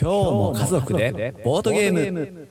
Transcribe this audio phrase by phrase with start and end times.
[0.00, 2.48] 日も家族でボードゲーム。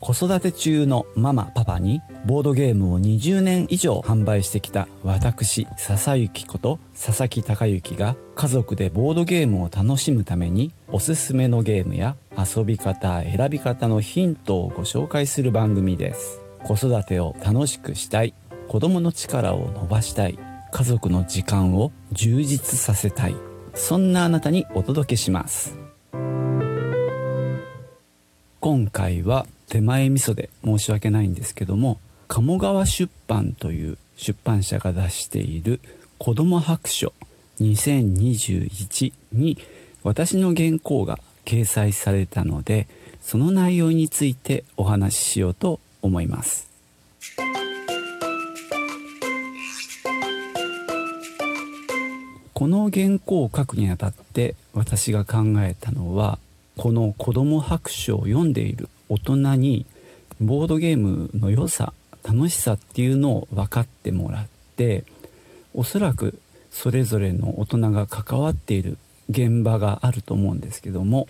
[0.00, 16.42] 子育て中のママパパにボードゲームを20年以上販売してきた私笹幸こと佐々木孝之が家族でボードゲームを楽しむためにおすすめのゲームや遊び方選び方のヒントをご紹介する番組です。
[16.64, 18.34] 子育てを楽しくしたい。
[18.68, 20.38] 子供の力を伸ばしたい。
[20.70, 23.53] 家族の時間を充実させたい。
[23.74, 25.76] そんなあなたにお届けします。
[28.60, 31.98] 今回は手前味噌で申し訳ないんですけども
[32.28, 35.80] 鴨川出版という出版社が出している
[36.16, 37.12] 子ども白書
[37.60, 39.58] 2021に
[40.02, 42.88] 私の原稿が掲載されたので
[43.20, 46.68] その内容についてお話ししようと思います。
[52.54, 56.38] この原稿を書くにあたって私が考えたのは
[56.76, 59.86] この子ども白書を読んでいる大人に
[60.40, 64.46] ボードゲームの良さ楽しさっていうのを分かってもらっ
[64.76, 65.04] て
[65.74, 66.38] おそらく
[66.70, 68.98] それぞれの大人が関わっている
[69.30, 71.26] 現場があると思うんですけども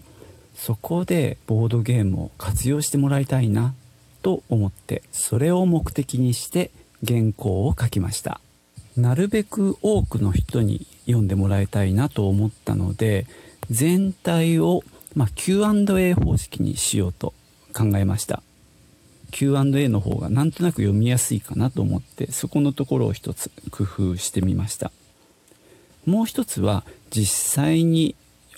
[0.55, 3.75] そこでボードゲームを活用してもらいたいな
[4.23, 6.71] と思ってそれを目的にして
[7.07, 8.41] 原稿を書きました。
[8.97, 13.27] なるべく多くの人に読んでもらいたいなと思ったので
[13.71, 14.83] 全体を、
[15.15, 17.33] まあ、Q&A 方式にしようと
[17.75, 18.43] 考えました。
[19.31, 24.93] Q&A の方がなんとなく読みやすいかなと思ってそこのところを一つ工夫してみました。
[26.07, 28.15] もう一つは実際に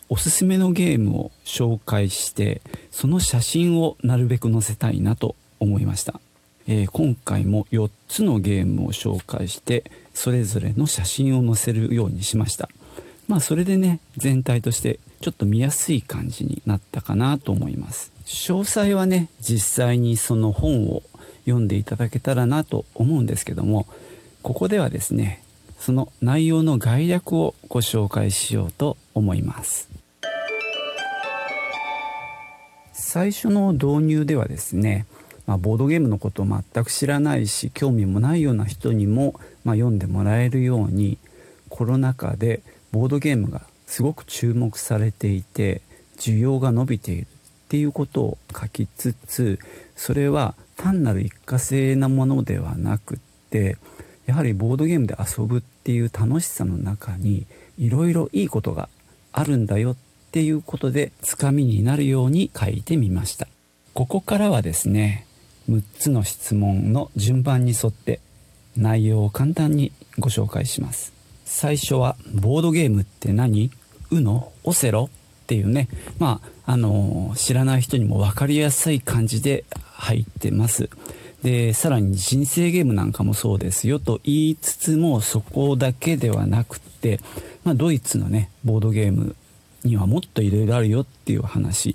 [0.08, 6.20] おすすめのゲームを紹介してその写真をなるべく載せたいなと思いました、
[6.66, 12.70] えー、今回も4つのゲームを紹介してそれぞれの写真を載せるようにしました。
[13.28, 18.10] まあそれでね全体としてちょっと見やすい感じになったかなと思います。
[18.24, 21.02] 詳細はね実際にその本を
[21.44, 23.86] 読んでいただけたらなと思うんですけども
[24.42, 25.42] ここではですね
[25.78, 29.90] その内容の概略をご紹介しようと思います。
[32.94, 35.04] 最初の導入ではですね、
[35.46, 41.18] まあ、ボードゲームのことを全く知らないし興味もないような人にも、まあ、読んでもらえるように
[41.68, 42.62] コロナ禍で
[42.92, 45.82] ボードゲームがすごく注目されていて
[46.18, 49.58] 需要が伸びているっていうことを書きつつ
[49.96, 53.18] それは単なる一過性なものではなくっ
[53.50, 53.76] て
[54.26, 57.46] やはりボードゲームで遊ぶっていう楽しさの中に
[57.78, 58.88] いろいろいいことが
[59.32, 59.96] あるんだよっ
[60.32, 63.46] ていうことでつかみになるように書いてみました。
[63.94, 65.26] ここからはですね
[65.70, 68.20] 6つの質問の順番に沿って
[68.76, 71.12] 内容を簡単にご紹介します
[71.44, 73.70] 最初はボードゲームって何
[74.10, 74.48] ?UNO?
[74.64, 75.08] オセロ？
[75.46, 75.88] っていうね、
[76.18, 80.90] まあ、あの知らない人にも分かりやすい感じで入ってます。
[81.44, 87.20] で、さらに人生ゲームなんかもそうですよと言いつつもそこだけではなくて、
[87.62, 89.36] まあ、ドイツのね、ボードゲーム
[89.84, 91.94] にはもっといろいろあるよっていう話。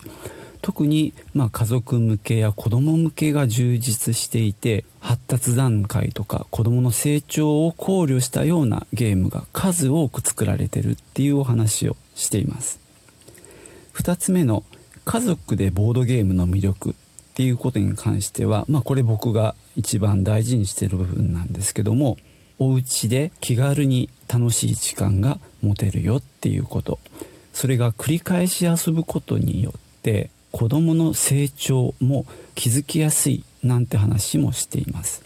[0.62, 12.80] 特に、まあ、家族向けや子供向けが充実していて発達段階とか子供の成長を考慮したようなゲームが数多く作られてるっていうお話をしています。
[13.94, 14.64] 2つ目の
[15.04, 16.94] 家族でボードゲームの魅力っ
[17.34, 22.18] ていうことに関しては、まあ、これ僕が一番大事にしてる部分なんですけども
[22.60, 27.00] お家で気軽に楽しい時間が持てるよっていうこと。
[27.54, 32.26] それが繰り返し遊ぶことによって子供の成長も
[32.56, 35.24] 気づきやすいなんて話もしています。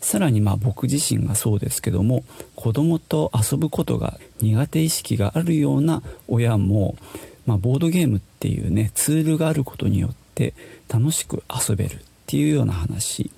[0.00, 2.22] さらにまあ僕自身がそうですけども
[2.54, 6.96] 子供と遊ぶことが苦手意識があるような親も、
[7.44, 10.54] まあ、ボードゲームっていうねツールがあることによって
[10.88, 13.30] 楽しく遊べるっていうような話。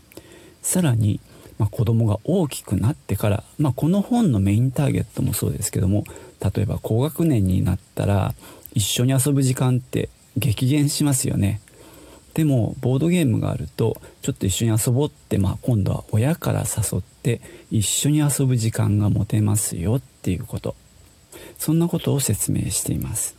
[0.61, 1.21] さらに、
[1.59, 6.05] まあ、子供が大きくなってから、まあ、この本のメインターゲットもそうですけども
[6.55, 8.35] 例えば高学年になったら
[8.75, 11.61] 一緒に遊ぶ時間って激減しますよね。
[12.35, 17.41] でもボードゲームがあるとちょっと一緒に遊ぼうって、まあ、今度は親から誘って
[17.71, 20.77] 一緒に遊ぶ時間が持てますよっていうこと。
[21.59, 23.37] そんなことを説明しています。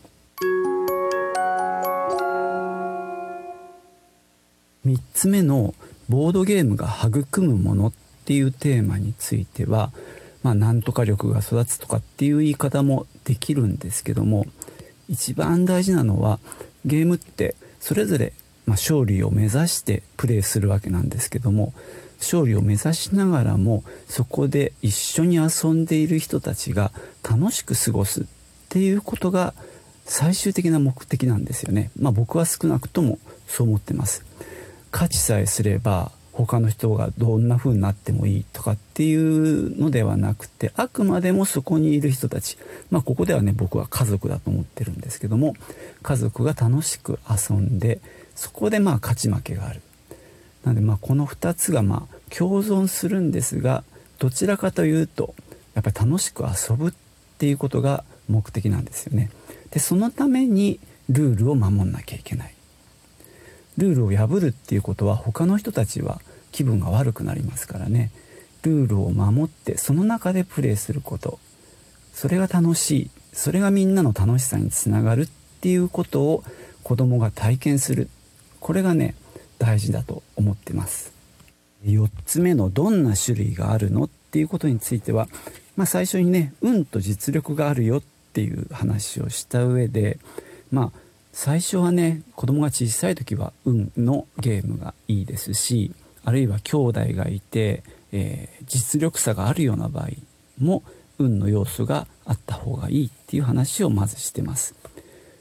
[4.85, 5.73] 3つ目の
[6.07, 7.93] ボードゲームが育むものっ
[8.25, 9.91] ていうテーマについては
[10.43, 14.45] まあなんとか力が育つとかっていう言い方もできるんですけども
[15.09, 16.39] 一番大事なのは
[16.85, 18.33] ゲームってそれぞれ、
[18.65, 21.73] まあ、勝利を目指してプレイするわけなんですけども
[22.19, 26.91] 勝利を目指しながらもそこで一緒に遊んでいる人たちが
[27.23, 28.25] 楽しく過ごすっ
[28.69, 29.53] ていうことが
[30.05, 31.91] 最終的な目的なんですよね。
[31.99, 34.25] まあ僕は少なくともそう思ってます。
[34.91, 36.11] 価値さえすれば
[36.45, 42.57] 他の人がどんな風になってもいいとかっていうのではなくてあくまでもそこにいる人たち
[42.91, 45.55] まあここではね僕は家族だと思ってるんですけども
[46.01, 47.99] 家族が楽しく遊んで
[48.35, 49.81] そこでまあ勝ち負けがある
[50.63, 53.83] なのでまあこの2つがまあ共存するんですが
[54.17, 55.35] どちらかというと
[55.73, 56.93] やっぱり楽しく遊ぶっ
[57.37, 59.29] ていうことが目的なんですよね。
[59.71, 62.53] でそのためにルールを守んなきゃいけない。
[63.77, 66.21] ルールを破るっていうことは他の人たちは
[66.51, 68.11] 気分が悪くなりますからね。
[68.63, 71.39] ルールを守ってその中でプレーすること。
[72.13, 73.09] それが楽しい。
[73.33, 75.27] それがみんなの楽しさにつながるっ
[75.61, 76.43] ていうことを
[76.83, 78.09] 子供が体験する。
[78.59, 79.15] これがね
[79.57, 81.13] 大事だと思ってます。
[81.85, 85.27] 4つ目のどんな種類があるのっていうことについては、
[85.75, 88.01] まあ、最初にね運と実力があるよっ
[88.33, 90.19] ていう話をした上で
[90.71, 90.99] まあ
[91.31, 95.93] 最初はね子供が小さい時は運のゲームがいいですし
[96.29, 97.81] あるいは兄弟がいて、
[98.11, 100.09] えー、実力差があるような場合
[100.61, 100.83] も
[101.17, 104.75] 運の要素があった方がいいっていう話をまずしてます。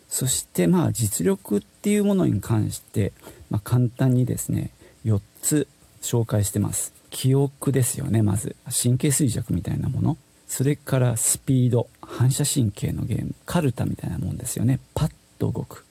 [0.09, 3.13] そしてまあ実力っていうものに関して、
[3.51, 4.71] まあ、簡単にですね
[5.05, 5.69] 4つ
[6.01, 6.95] 紹介してます。
[7.11, 8.57] 記憶ですよねまず。
[8.65, 10.17] 神経衰弱みたいなもの。
[10.47, 11.87] それからスピード。
[12.01, 13.35] 反射神経のゲーム。
[13.45, 14.81] カルタみたいなもんですよね。
[14.95, 15.85] パッと動く。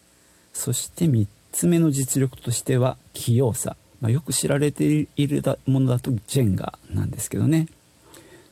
[0.53, 7.67] そして3つ目の実力としては器用さ、まあ、よく知られているものだとジェンガなんですけどね。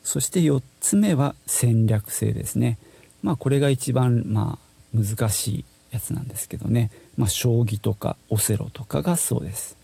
[0.03, 2.77] そして4つ目は戦略性ですね。
[3.23, 6.91] まあこれが一番まあ難しいやつなんですけどね。
[7.17, 9.75] まあ将棋とかオセロとかがそうです。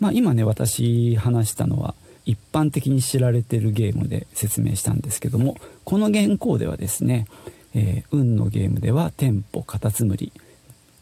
[0.00, 1.94] まあ今ね私話したのは
[2.24, 7.26] 一般的に知られてるゲームで説明したんですけどもこの原稿ではですね、
[7.74, 10.32] えー、運のゲームではテンポカタツムリ。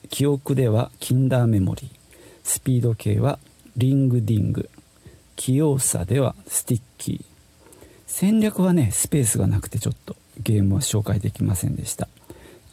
[0.08, 1.99] 記憶ではキンダーメモリー。
[2.44, 3.38] スピード系は
[3.76, 4.68] リングディング。
[5.36, 7.24] 器用さではスティッキー。
[8.06, 12.08] 戦略はねスペースがなくてちょっとゲームは紹介できませんでした。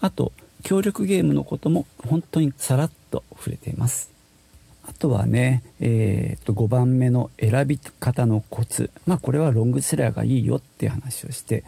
[0.01, 0.31] あと
[0.63, 4.11] 協力ゲームのことも本当にさらっと触れています。
[4.87, 8.89] あとはね、えー、と5番目の選び方のコツ。
[9.05, 11.63] まあこれはロングセラーがいいよっていう話をして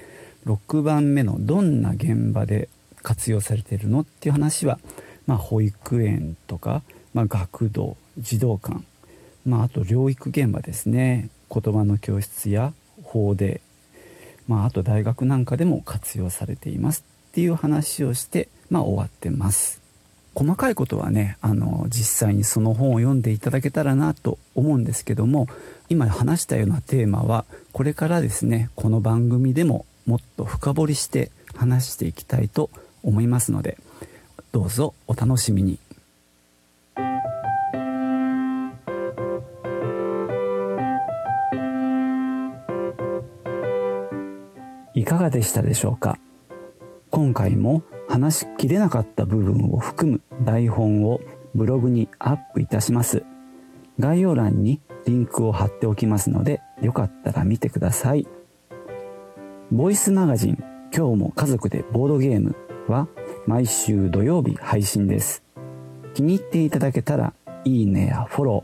[0.45, 2.69] 6番目のどんな現場で
[3.01, 4.79] 活用されてるのっていう話は
[5.29, 6.81] まあ、保育園とか、
[7.13, 8.83] まあ、学童児童館、
[9.45, 12.73] まあ、あと療育現場ですね言葉の教室や
[13.03, 13.61] 法で、
[14.47, 19.79] まあ、あと大学なんかでも活用されていますっていう話をして、まあ、終わってます。
[20.35, 25.47] 細かいことはねあの実際にその本を読んでいただけたらなと思うんですけども
[25.89, 32.69] 今話したようなテーマはこれからですねこの番組でももっと深掘りして話していきたいと
[33.03, 33.77] 思いますので
[34.51, 35.77] どうぞお楽しみに
[45.29, 46.17] でしたでしょうか？
[47.11, 51.19] 今回も話しきれなかった部分を含む台本を
[51.55, 53.23] ブログにアップいたします
[53.99, 58.27] 概要欄にリンクを貼っておきますのでよかったら見てください
[59.71, 60.63] ボイスマガジン
[60.95, 62.55] 今日も家族でボードゲーム
[62.87, 63.07] は
[63.45, 65.43] 毎週土曜日配信です。
[66.13, 67.33] 気に入っていただけたら、
[67.63, 68.63] いいねやフォロ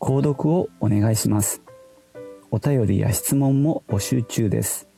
[0.00, 1.62] ー、購読をお願いします。
[2.50, 4.88] お便りや質問も募集中です。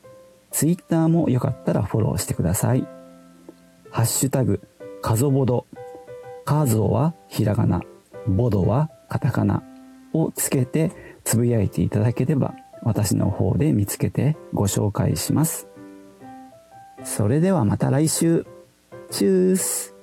[0.51, 2.87] Twitter もよかったらフォローしてください。
[3.91, 4.61] ハッシュタグ、
[5.01, 5.65] カゾボド。
[6.45, 7.81] カゾはひらがな、
[8.27, 9.63] ボドはカタカナ
[10.13, 10.91] をつけて
[11.23, 15.67] つぶやいていただければ私の方で見つけてご紹介します。
[17.03, 18.45] それではまた来週。
[19.11, 19.95] チュース